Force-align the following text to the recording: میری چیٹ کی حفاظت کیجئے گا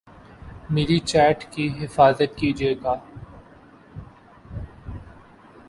میری 0.69 0.97
چیٹ 1.01 1.43
کی 1.51 1.67
حفاظت 1.79 2.35
کیجئے 2.37 2.73
گا 2.83 2.95